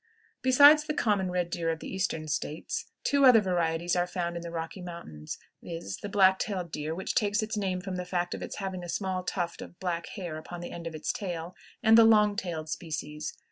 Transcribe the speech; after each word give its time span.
Besides 0.41 0.85
the 0.85 0.95
common 0.95 1.29
red 1.29 1.51
deer 1.51 1.69
of 1.69 1.77
the 1.77 1.93
Eastern 1.93 2.27
States, 2.27 2.87
two 3.03 3.23
other 3.23 3.39
varieties 3.39 3.95
are 3.95 4.07
found 4.07 4.35
in 4.35 4.41
the 4.41 4.49
Rocky 4.49 4.81
Mountains, 4.81 5.37
viz., 5.61 5.97
the 5.97 6.09
"black 6.09 6.39
tailed 6.39 6.71
deer," 6.71 6.95
which 6.95 7.13
takes 7.13 7.43
its 7.43 7.55
name 7.55 7.81
from 7.81 7.97
the 7.97 8.05
fact 8.05 8.33
of 8.33 8.41
its 8.41 8.55
having 8.55 8.83
a 8.83 8.89
small 8.89 9.21
tuft 9.23 9.61
of 9.61 9.79
black 9.79 10.07
hair 10.15 10.37
upon 10.39 10.59
the 10.61 10.71
end 10.71 10.87
of 10.87 10.95
its 10.95 11.13
tail, 11.13 11.53
and 11.83 11.99
the 11.99 12.03
long 12.03 12.35
tailed 12.35 12.67
species. 12.67 13.37